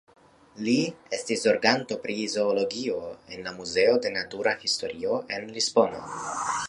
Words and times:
Li 0.67 0.71
estis 1.17 1.43
zorganto 1.47 1.97
pri 2.05 2.15
zoologio 2.35 2.97
en 3.35 3.45
la 3.49 3.53
Muzeo 3.59 3.95
de 4.07 4.13
Natura 4.17 4.55
Historio 4.65 5.21
en 5.37 5.47
Lisbono. 5.59 6.03